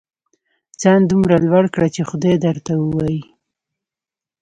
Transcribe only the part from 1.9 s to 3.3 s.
چې خدای درته ووايي.